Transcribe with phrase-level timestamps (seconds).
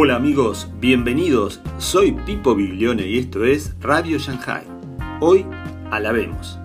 [0.00, 1.60] Hola amigos, bienvenidos.
[1.78, 4.62] Soy Pipo Biglione y esto es Radio Shanghai.
[5.20, 5.44] Hoy
[5.90, 6.56] alabemos.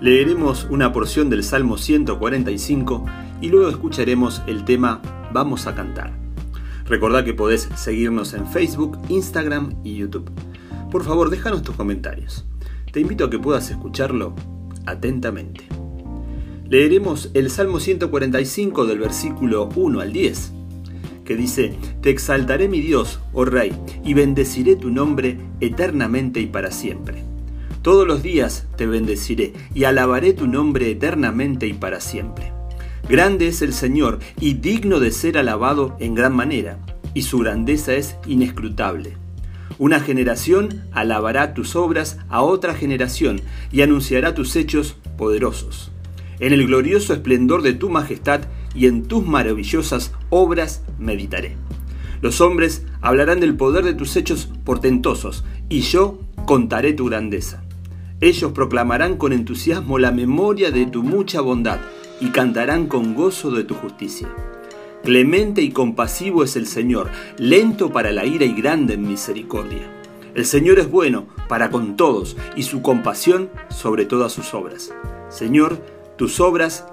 [0.00, 3.06] Leeremos una porción del Salmo 145
[3.40, 5.02] y luego escucharemos el tema
[5.32, 6.12] Vamos a cantar.
[6.84, 10.30] Recordá que podés seguirnos en Facebook, Instagram y YouTube.
[10.92, 12.44] Por favor, déjanos tus comentarios.
[12.92, 14.32] Te invito a que puedas escucharlo
[14.86, 15.66] atentamente.
[16.68, 20.59] Leeremos el Salmo 145 del versículo 1 al 10
[21.30, 23.72] que dice, Te exaltaré mi Dios, oh Rey,
[24.04, 27.22] y bendeciré tu nombre eternamente y para siempre.
[27.82, 32.50] Todos los días te bendeciré y alabaré tu nombre eternamente y para siempre.
[33.08, 36.80] Grande es el Señor y digno de ser alabado en gran manera,
[37.14, 39.12] y su grandeza es inescrutable.
[39.78, 45.92] Una generación alabará tus obras a otra generación y anunciará tus hechos poderosos.
[46.40, 48.40] En el glorioso esplendor de tu majestad
[48.74, 51.56] y en tus maravillosas obras meditaré.
[52.20, 57.62] Los hombres hablarán del poder de tus hechos portentosos, y yo contaré tu grandeza.
[58.20, 61.80] Ellos proclamarán con entusiasmo la memoria de tu mucha bondad,
[62.20, 64.28] y cantarán con gozo de tu justicia.
[65.02, 69.90] Clemente y compasivo es el Señor, lento para la ira y grande en misericordia.
[70.34, 74.92] El Señor es bueno para con todos, y su compasión sobre todas sus obras.
[75.30, 75.82] Señor,
[76.18, 76.84] tus obras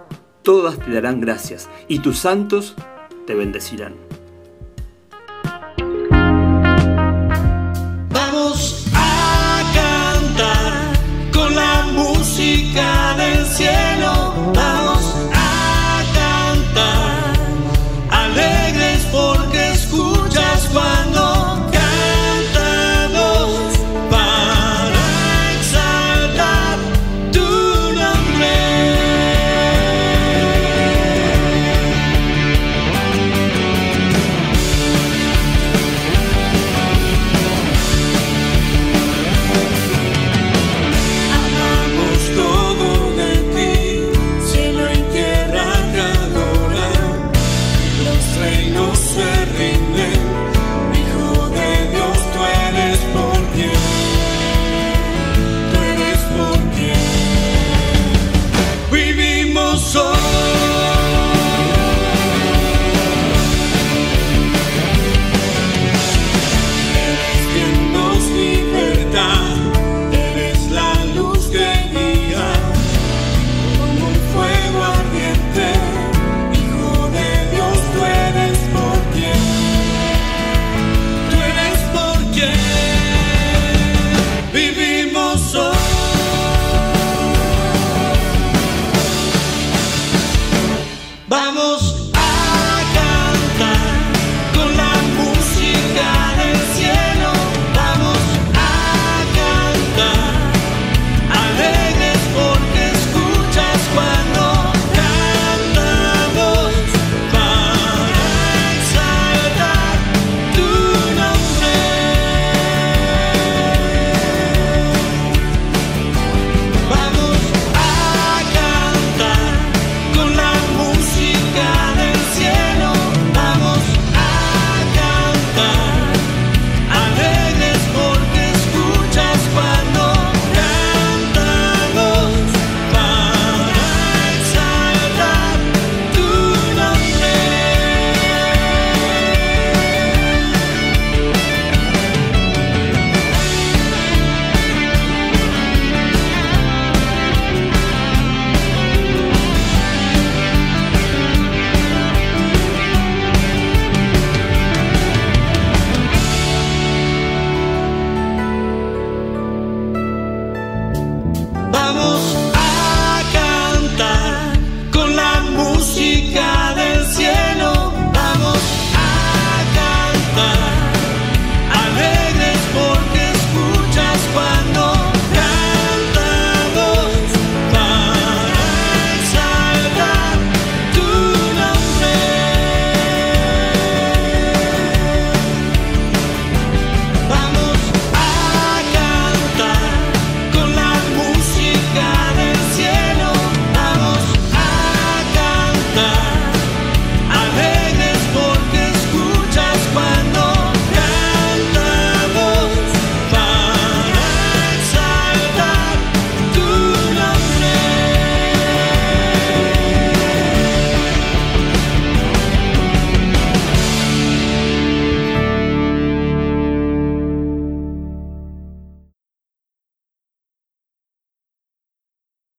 [0.47, 2.73] todas te darán gracias y tus santos
[3.25, 4.06] te bendecirán.